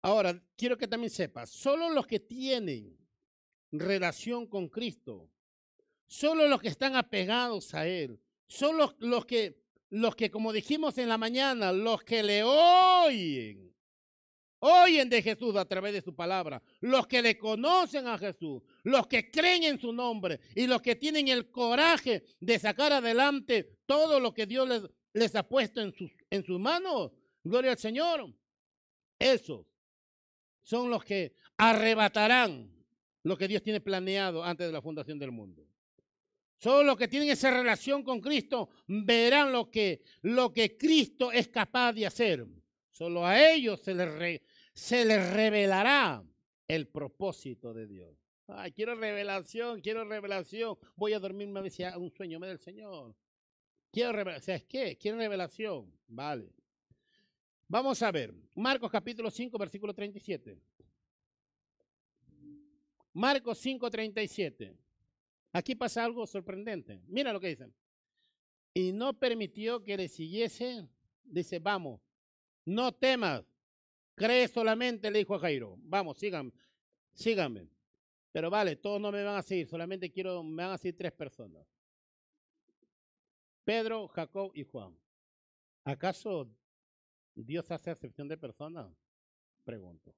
[0.00, 2.96] Ahora, quiero que también sepas, solo los que tienen
[3.72, 5.30] relación con Cristo,
[6.06, 11.10] solo los que están apegados a Él, solo los que, los que, como dijimos en
[11.10, 13.69] la mañana, los que le oyen,
[14.60, 19.06] oyen de Jesús a través de su palabra, los que le conocen a Jesús, los
[19.06, 24.20] que creen en su nombre y los que tienen el coraje de sacar adelante todo
[24.20, 28.32] lo que Dios les, ha puesto en sus, manos, gloria al Señor,
[29.18, 29.66] esos
[30.62, 32.70] son los que arrebatarán
[33.22, 35.66] lo que Dios tiene planeado antes de la fundación del mundo.
[36.56, 41.48] Solo los que tienen esa relación con Cristo verán lo que, lo que Cristo es
[41.48, 42.46] capaz de hacer.
[42.90, 44.42] Solo a ellos se les,
[44.80, 46.24] se les revelará
[46.66, 48.16] el propósito de Dios.
[48.46, 50.78] Ay, quiero revelación, quiero revelación.
[50.96, 53.14] Voy a dormirme a hay un sueño me del Señor.
[53.92, 54.46] Quiero revelación.
[54.46, 54.96] ¿Sabes qué?
[54.96, 55.92] Quiero revelación.
[56.08, 56.50] Vale.
[57.68, 58.32] Vamos a ver.
[58.54, 60.58] Marcos capítulo 5, versículo 37.
[63.12, 64.74] Marcos 5, 37.
[65.52, 67.02] Aquí pasa algo sorprendente.
[67.06, 67.74] Mira lo que dicen.
[68.72, 70.88] Y no permitió que le siguiese.
[71.22, 72.00] Dice, vamos,
[72.64, 73.49] no temas.
[74.20, 75.78] Cree solamente, le dijo a Jairo.
[75.78, 76.52] Vamos, síganme.
[77.14, 77.70] Síganme.
[78.30, 79.66] Pero vale, todos no me van a seguir.
[79.66, 81.66] Solamente quiero, me van a seguir tres personas.
[83.64, 84.94] Pedro, Jacob y Juan.
[85.84, 86.50] ¿Acaso
[87.34, 88.94] Dios hace excepción de personas?
[89.64, 90.14] Pregunto.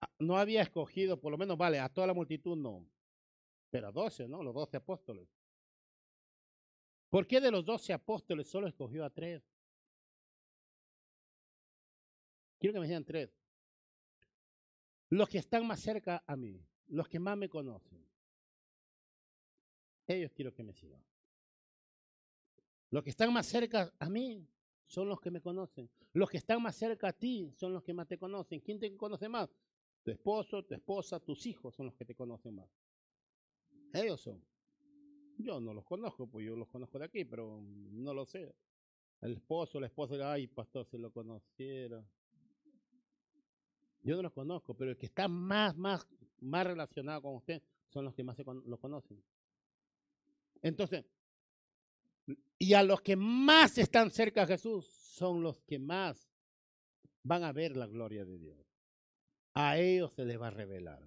[0.00, 2.84] Ah, no había escogido, por lo menos, vale, a toda la multitud no,
[3.70, 4.42] pero a doce, ¿no?
[4.42, 5.28] Los doce apóstoles.
[7.10, 9.53] ¿Por qué de los doce apóstoles solo escogió a tres?
[12.64, 13.30] Quiero que me digan tres.
[15.10, 18.02] Los que están más cerca a mí, los que más me conocen.
[20.06, 21.04] Ellos quiero que me sigan.
[22.88, 24.48] Los que están más cerca a mí
[24.86, 25.90] son los que me conocen.
[26.14, 28.60] Los que están más cerca a ti son los que más te conocen.
[28.60, 29.50] ¿Quién te conoce más?
[30.02, 32.70] Tu esposo, tu esposa, tus hijos son los que te conocen más.
[33.92, 34.42] Ellos son.
[35.36, 38.54] Yo no los conozco, pues yo los conozco de aquí, pero no lo sé.
[39.20, 42.02] El esposo, la esposa, ay, pastor, si lo conociera.
[44.04, 46.06] Yo no los conozco, pero el que está más, más,
[46.40, 49.20] más relacionado con usted son los que más lo conocen.
[50.62, 51.04] Entonces,
[52.58, 56.30] y a los que más están cerca a Jesús son los que más
[57.22, 58.58] van a ver la gloria de Dios.
[59.54, 61.02] A ellos se les va a revelar.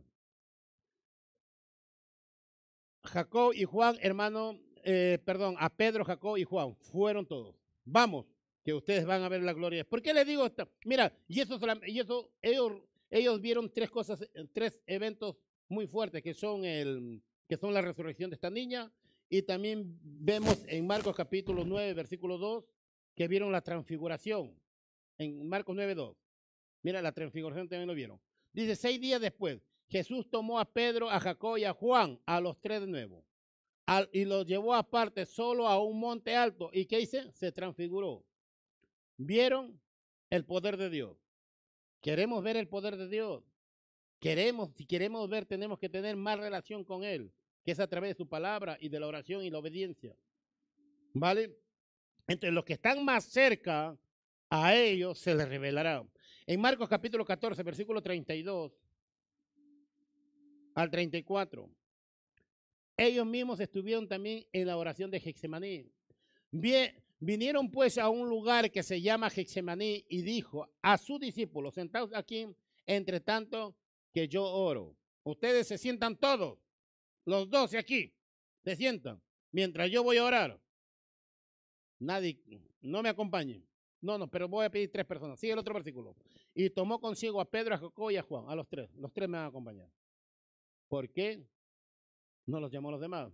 [3.04, 7.56] Jacob y Juan, hermano, eh, perdón, a Pedro, Jacob y Juan, fueron todos.
[7.86, 8.26] Vamos,
[8.68, 9.86] que ustedes van a ver la gloria.
[9.86, 10.70] ¿Por qué les digo esto?
[10.84, 12.74] Mira, y eso, y eso ellos,
[13.10, 15.38] ellos vieron tres cosas, tres eventos
[15.70, 18.92] muy fuertes, que son, el, que son la resurrección de esta niña,
[19.30, 22.66] y también vemos en Marcos capítulo 9, versículo 2,
[23.16, 24.54] que vieron la transfiguración.
[25.18, 26.18] En Marcos 9, 2.
[26.84, 28.20] Mira, la transfiguración también lo vieron.
[28.52, 32.60] Dice, seis días después, Jesús tomó a Pedro, a Jacob y a Juan, a los
[32.60, 33.24] tres de nuevo,
[34.12, 36.70] y los llevó aparte solo a un monte alto.
[36.74, 37.32] ¿Y qué hice?
[37.32, 38.27] Se transfiguró.
[39.18, 39.80] ¿Vieron
[40.30, 41.18] el poder de Dios?
[42.02, 43.44] Queremos ver el poder de Dios.
[44.20, 47.32] Queremos, si queremos ver, tenemos que tener más relación con Él,
[47.64, 50.16] que es a través de su palabra y de la oración y la obediencia.
[51.14, 51.58] ¿Vale?
[52.28, 53.98] Entre los que están más cerca,
[54.50, 56.06] a ellos se les revelará.
[56.46, 58.72] En Marcos capítulo 14, versículo 32
[60.76, 61.70] al 34.
[62.96, 65.92] Ellos mismos estuvieron también en la oración de Gexemaní.
[67.20, 72.12] Vinieron pues a un lugar que se llama Gexemaní y dijo a sus discípulos, sentados
[72.14, 72.48] aquí,
[72.86, 73.76] entre tanto
[74.14, 74.96] que yo oro.
[75.24, 76.58] Ustedes se sientan todos,
[77.26, 78.14] los doce aquí,
[78.64, 80.60] se sientan, mientras yo voy a orar.
[82.00, 82.40] Nadie,
[82.82, 83.66] no me acompañen.
[84.00, 85.40] No, no, pero voy a pedir tres personas.
[85.40, 86.16] Sigue el otro versículo.
[86.54, 88.90] Y tomó consigo a Pedro, a Jacob y a Juan, a los tres.
[88.96, 89.90] Los tres me van a acompañar.
[90.88, 91.44] ¿Por qué
[92.46, 93.34] no los llamó los demás?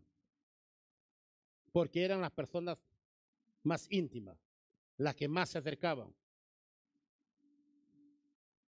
[1.72, 2.78] Porque eran las personas
[3.64, 4.38] más íntimas,
[4.98, 6.14] las que más se acercaban.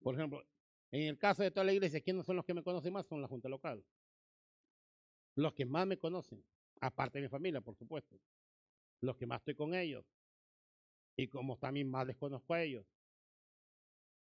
[0.00, 0.44] Por ejemplo,
[0.90, 3.06] en el caso de toda la iglesia, ¿quiénes son los que me conocen más?
[3.06, 3.84] Son la junta local.
[5.34, 6.44] Los que más me conocen,
[6.80, 8.16] aparte de mi familia, por supuesto.
[9.00, 10.04] Los que más estoy con ellos.
[11.16, 12.86] Y como también más les conozco a ellos.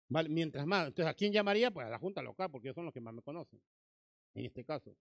[0.09, 1.70] Mientras más, entonces, ¿a quién llamaría?
[1.70, 3.61] Pues a la junta local, porque ellos son los que más me conocen
[4.35, 4.96] en este caso.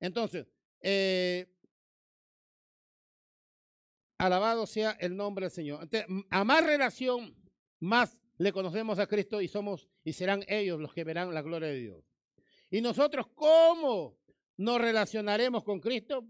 [0.00, 0.46] Entonces,
[0.80, 1.46] eh,
[4.18, 5.88] alabado sea el nombre del Señor.
[6.30, 7.34] a más relación,
[7.80, 11.68] más le conocemos a Cristo y somos y serán ellos los que verán la gloria
[11.68, 12.04] de Dios.
[12.70, 14.18] Y nosotros, ¿cómo
[14.56, 16.26] nos relacionaremos con Cristo?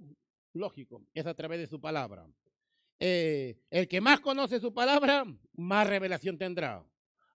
[0.53, 2.27] Lógico, es a través de su palabra.
[2.99, 6.85] Eh, el que más conoce su palabra, más revelación tendrá.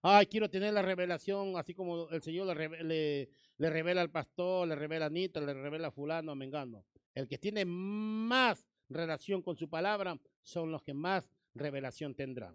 [0.04, 4.74] Ay, quiero tener la revelación, así como el Señor le, le, revela al pastor, le
[4.74, 6.84] revela a Anita, le revela a fulano, a Mengano.
[7.14, 12.54] El que tiene más relación con su palabra son los que más revelación tendrán.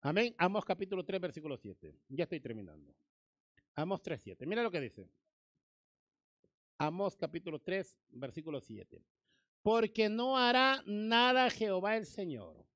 [0.00, 0.34] Amén.
[0.38, 1.94] Amos capítulo 3, versículo 7.
[2.08, 2.94] Ya estoy terminando.
[3.74, 4.46] Amos 3, 7.
[4.46, 5.08] Mira lo que dice.
[6.78, 9.02] Amos capítulo 3, versículo 7.
[9.62, 12.66] Porque no hará nada Jehová el Señor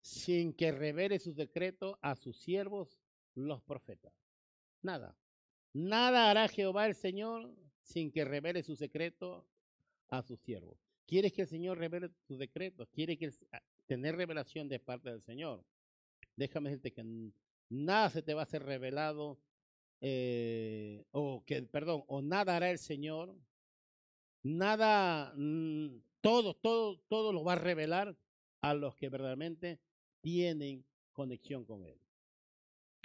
[0.00, 3.00] sin que revele su decreto a sus siervos,
[3.34, 4.12] los profetas.
[4.82, 5.16] Nada.
[5.72, 9.46] Nada hará Jehová el Señor sin que revele su secreto
[10.08, 10.87] a sus siervos.
[11.08, 12.86] ¿Quieres que el Señor revele su decreto?
[12.92, 13.30] ¿Quieres que
[13.86, 15.64] tener revelación de parte del Señor?
[16.36, 17.32] Déjame decirte que
[17.70, 19.40] nada se te va a ser revelado
[20.02, 23.34] eh, o que, perdón, o nada hará el Señor,
[24.42, 25.32] nada,
[26.20, 28.14] todo, todo, todo lo va a revelar
[28.60, 29.80] a los que verdaderamente
[30.20, 30.84] tienen
[31.14, 31.98] conexión con Él.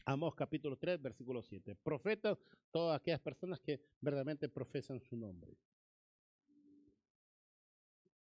[0.03, 1.77] Amos capítulo 3, versículo 7.
[1.81, 2.37] Profetas,
[2.69, 5.55] todas aquellas personas que verdaderamente profesan su nombre.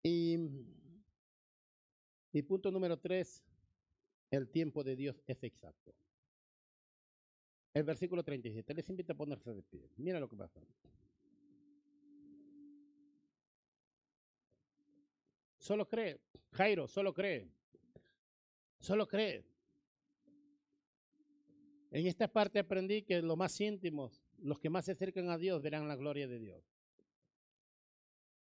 [0.08, 0.38] Y,
[2.30, 3.42] y punto número 3,
[4.30, 5.92] el tiempo de Dios es exacto.
[7.74, 8.72] El versículo 37.
[8.72, 9.90] Les invito a ponerse de pie.
[9.96, 10.60] Mira lo que pasa.
[15.58, 16.20] Solo cree.
[16.52, 17.50] Jairo, solo cree.
[18.78, 19.44] Solo cree.
[21.90, 25.60] En esta parte aprendí que los más íntimos, los que más se acercan a Dios,
[25.62, 26.62] verán la gloria de Dios.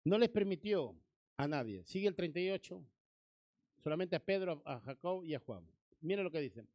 [0.05, 0.97] No les permitió
[1.37, 1.85] a nadie.
[1.85, 2.83] Sigue el 38.
[3.83, 5.67] Solamente a Pedro, a Jacob y a Juan.
[6.01, 6.69] Mira lo que dicen.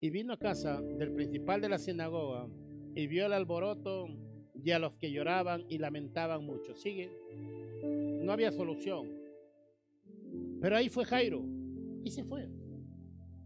[0.00, 2.48] Y vino a casa del principal de la sinagoga
[2.94, 4.06] y vio el alboroto
[4.54, 6.74] y a los que lloraban y lamentaban mucho.
[6.74, 7.10] Sigue.
[8.22, 9.10] No había solución.
[10.60, 11.44] Pero ahí fue Jairo
[12.04, 12.48] y se fue.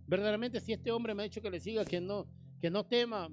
[0.07, 2.27] Verdaderamente, si este hombre me ha dicho que le siga, que no,
[2.61, 3.31] que no tema,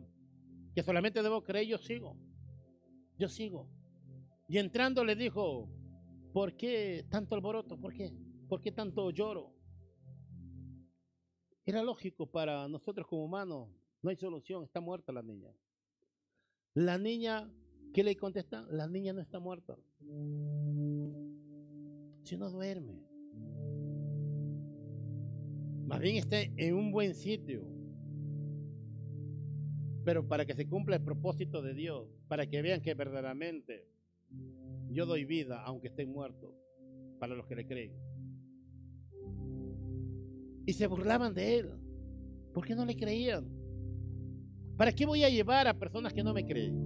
[0.74, 2.18] que solamente debo creer, yo sigo.
[3.18, 3.70] Yo sigo.
[4.48, 5.70] Y entrando le dijo,
[6.36, 7.80] ¿por qué tanto alboroto?
[7.80, 8.12] ¿Por qué?
[8.50, 9.54] ¿Por qué tanto lloro?
[11.66, 13.70] Era lógico para nosotros como humanos,
[14.02, 15.50] no hay solución, está muerta la niña.
[16.74, 17.50] La niña,
[17.94, 18.68] ¿qué le contesta?
[18.70, 19.78] La niña no está muerta.
[22.24, 23.02] Si no duerme.
[25.88, 27.66] Más bien está en un buen sitio.
[30.04, 33.88] Pero para que se cumpla el propósito de Dios, para que vean que verdaderamente
[34.90, 36.54] yo doy vida aunque estén muertos,
[37.20, 37.94] para los que le creen.
[40.66, 41.72] Y se burlaban de él.
[42.54, 43.48] ¿Por qué no le creían?
[44.78, 46.86] ¿Para qué voy a llevar a personas que no me creen?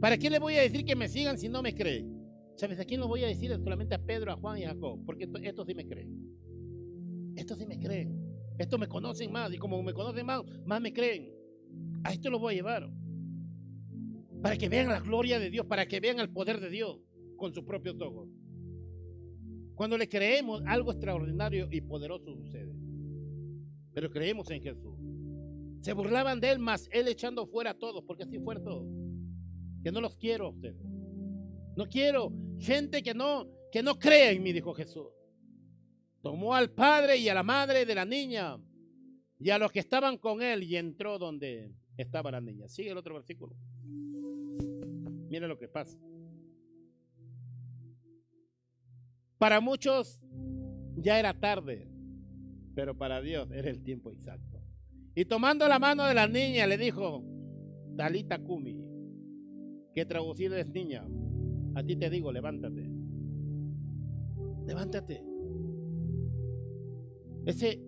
[0.00, 2.16] ¿Para qué le voy a decir que me sigan si no me creen?
[2.56, 3.52] ¿Sabes a quién lo voy a decir?
[3.62, 5.04] Solamente a Pedro, a Juan y a Jacob.
[5.04, 7.34] Porque estos sí me creen.
[7.36, 8.18] Estos sí me creen.
[8.58, 9.52] Estos me conocen más.
[9.52, 11.32] Y como me conocen más, más me creen.
[12.04, 12.90] A esto lo voy a llevar.
[14.46, 15.66] Para que vean la gloria de Dios.
[15.66, 17.00] Para que vean el poder de Dios
[17.36, 18.28] con sus propios ojos.
[19.74, 22.72] Cuando le creemos, algo extraordinario y poderoso sucede.
[23.92, 24.94] Pero creemos en Jesús.
[25.80, 28.86] Se burlaban de él, más él echando fuera a todos, porque así fue todo.
[29.82, 30.80] Que no los quiero a ustedes.
[31.76, 35.08] No quiero gente que no, que no cree en mí, dijo Jesús.
[36.22, 38.58] Tomó al padre y a la madre de la niña
[39.38, 42.68] y a los que estaban con él y entró donde estaba la niña.
[42.68, 43.56] Sigue el otro versículo.
[45.28, 45.98] Mira lo que pasa.
[49.38, 50.20] Para muchos
[50.96, 51.88] ya era tarde,
[52.74, 54.62] pero para Dios era el tiempo exacto.
[55.14, 57.24] Y tomando la mano de la niña le dijo,
[57.94, 58.82] Dalita Kumi,
[59.94, 61.06] que traducido es niña,
[61.74, 62.90] a ti te digo, levántate.
[64.66, 65.22] Levántate.
[67.46, 67.80] Ese,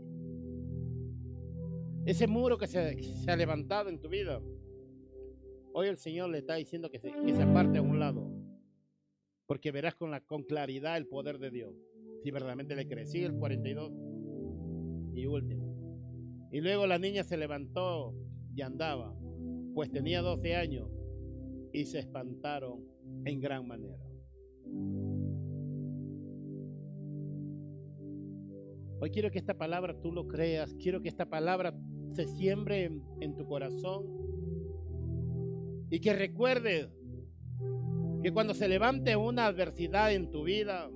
[2.06, 4.40] ese muro que se, se, ha levantado en tu vida,
[5.78, 8.28] hoy el Señor le está diciendo que se, se aparte a un lado
[9.46, 11.72] porque verás con, la, con claridad el poder de Dios,
[12.22, 13.14] si verdaderamente le crees.
[13.14, 13.92] El 42
[15.14, 16.48] y último.
[16.50, 18.12] Y luego la niña se levantó
[18.54, 19.16] y andaba,
[19.72, 20.90] pues tenía 12 años,
[21.72, 22.84] y se espantaron
[23.24, 24.04] en gran manera.
[29.00, 31.72] Hoy quiero que esta palabra tú lo creas, quiero que esta palabra
[32.10, 34.27] se siembre en tu corazón
[35.90, 36.88] y que recuerdes
[38.22, 40.90] que cuando se levante una adversidad en tu vida,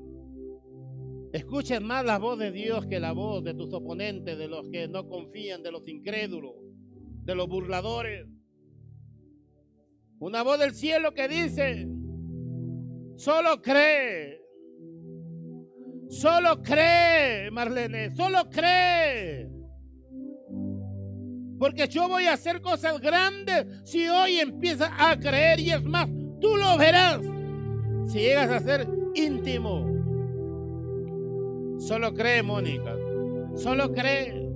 [1.32, 4.88] escuches más la voz de Dios que la voz de tus oponentes, de los que
[4.88, 6.55] no confían, de los incrédulos,
[7.24, 8.26] de los burladores.
[10.18, 11.88] Una voz del cielo que dice,
[13.16, 14.40] solo cree,
[16.09, 19.51] solo cree, Marlene, solo cree.
[21.63, 26.09] Porque yo voy a hacer cosas grandes si hoy empiezas a creer y es más,
[26.41, 27.21] Tú lo verás
[28.09, 29.87] si llegas a ser íntimo.
[31.79, 32.97] Solo cree, Mónica.
[33.55, 34.51] Solo cree.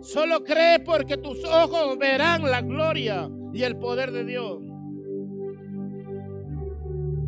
[0.00, 4.62] Solo cree porque tus ojos verán la gloria y el poder de Dios.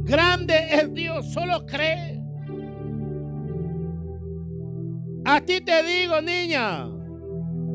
[0.05, 2.19] Grande es Dios, solo cree.
[5.27, 6.97] A ti te digo, niña,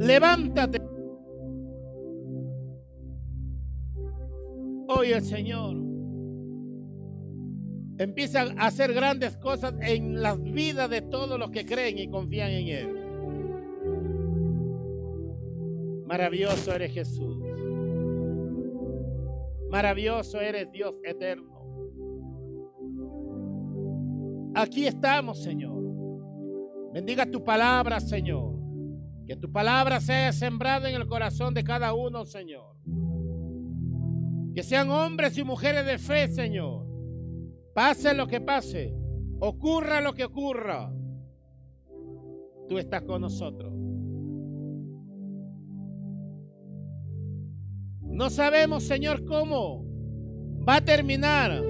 [0.01, 0.81] levántate.
[4.93, 5.77] hoy el Señor
[7.97, 12.51] empieza a hacer grandes cosas en las vidas de todos los que creen y confían
[12.51, 12.97] en Él.
[16.07, 17.37] Maravilloso eres Jesús.
[19.69, 21.61] Maravilloso eres Dios eterno.
[24.53, 25.81] Aquí estamos, Señor.
[26.93, 28.50] Bendiga tu palabra, Señor.
[29.31, 32.75] Que tu palabra sea sembrada en el corazón de cada uno, Señor.
[34.53, 36.85] Que sean hombres y mujeres de fe, Señor.
[37.73, 38.93] Pase lo que pase.
[39.39, 40.91] Ocurra lo que ocurra.
[42.67, 43.71] Tú estás con nosotros.
[48.01, 49.85] No sabemos, Señor, cómo
[50.67, 51.63] va a terminar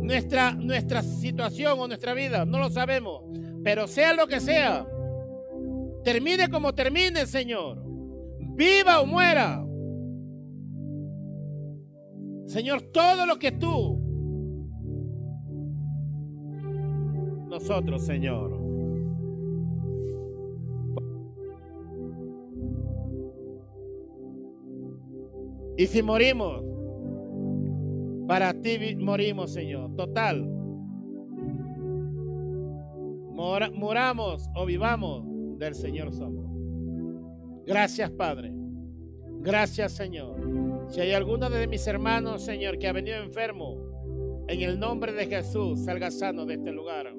[0.00, 2.46] nuestra, nuestra situación o nuestra vida.
[2.46, 3.24] No lo sabemos.
[3.62, 4.86] Pero sea lo que sea,
[6.02, 7.82] termine como termine, Señor.
[8.56, 9.64] Viva o muera.
[12.46, 13.98] Señor, todo lo que tú,
[17.48, 18.58] nosotros, Señor.
[25.76, 26.62] Y si morimos,
[28.26, 29.94] para ti morimos, Señor.
[29.96, 30.46] Total.
[33.72, 35.24] moramos o vivamos,
[35.60, 36.46] del Señor somos.
[37.66, 38.50] Gracias, Padre.
[39.42, 40.88] Gracias, Señor.
[40.88, 45.26] Si hay alguno de mis hermanos, Señor, que ha venido enfermo, en el nombre de
[45.26, 47.14] Jesús, salga sano de este lugar.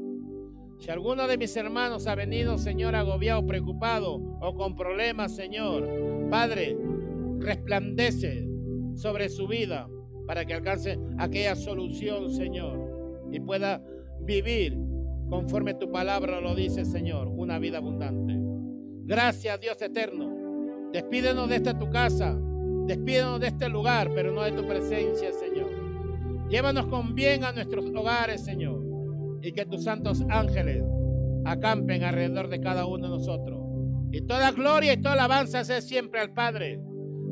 [0.79, 5.87] Si alguno de mis hermanos ha venido, Señor, agobiado, preocupado o con problemas, Señor,
[6.29, 6.75] Padre,
[7.39, 8.47] resplandece
[8.95, 9.87] sobre su vida
[10.25, 13.83] para que alcance aquella solución, Señor, y pueda
[14.21, 14.77] vivir
[15.31, 18.35] conforme tu palabra lo dice, Señor, una vida abundante.
[19.05, 20.91] Gracias, Dios eterno.
[20.91, 22.37] Despídenos de esta tu casa,
[22.85, 25.69] despídenos de este lugar, pero no de tu presencia, Señor.
[26.49, 28.83] Llévanos con bien a nuestros hogares, Señor,
[29.41, 30.83] y que tus santos ángeles
[31.45, 33.61] acampen alrededor de cada uno de nosotros.
[34.11, 36.81] Y toda gloria y toda alabanza sea siempre al Padre,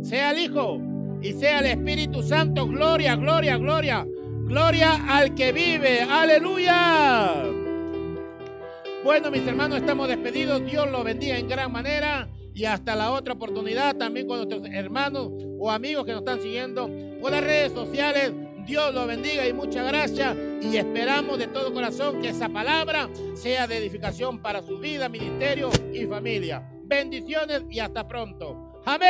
[0.04, 0.80] sea al Hijo
[1.22, 2.66] y sea el Espíritu Santo.
[2.66, 4.08] Gloria, gloria, gloria.
[4.46, 6.02] Gloria al que vive.
[6.02, 7.59] Aleluya.
[9.04, 10.66] Bueno, mis hermanos, estamos despedidos.
[10.66, 12.28] Dios los bendiga en gran manera.
[12.54, 16.90] Y hasta la otra oportunidad también con nuestros hermanos o amigos que nos están siguiendo
[17.22, 18.34] por las redes sociales.
[18.66, 20.36] Dios los bendiga y muchas gracias.
[20.62, 25.70] Y esperamos de todo corazón que esa palabra sea de edificación para su vida, ministerio
[25.94, 26.70] y familia.
[26.84, 28.82] Bendiciones y hasta pronto.
[28.86, 29.08] Amén.